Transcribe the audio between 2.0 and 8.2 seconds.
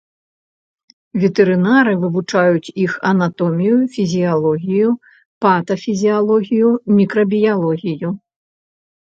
вывучаюць іх анатомію, фізіялогію, патафізіялогію, мікрабіялогію.